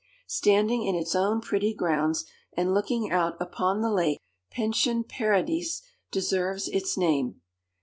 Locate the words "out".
3.11-3.37